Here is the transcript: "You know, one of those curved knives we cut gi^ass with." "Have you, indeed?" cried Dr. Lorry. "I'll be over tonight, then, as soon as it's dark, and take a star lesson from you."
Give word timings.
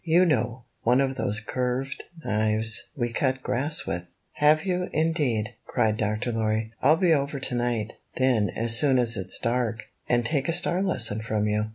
"You 0.03 0.25
know, 0.25 0.63
one 0.81 0.99
of 0.99 1.13
those 1.13 1.39
curved 1.39 2.05
knives 2.25 2.87
we 2.95 3.13
cut 3.13 3.43
gi^ass 3.43 3.85
with." 3.85 4.11
"Have 4.31 4.65
you, 4.65 4.89
indeed?" 4.91 5.53
cried 5.67 5.97
Dr. 5.97 6.31
Lorry. 6.31 6.71
"I'll 6.81 6.97
be 6.97 7.13
over 7.13 7.39
tonight, 7.39 7.93
then, 8.15 8.49
as 8.49 8.75
soon 8.79 8.97
as 8.97 9.15
it's 9.15 9.37
dark, 9.37 9.83
and 10.09 10.25
take 10.25 10.49
a 10.49 10.53
star 10.53 10.81
lesson 10.81 11.21
from 11.21 11.47
you." 11.47 11.69